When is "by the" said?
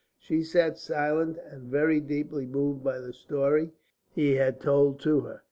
2.83-3.13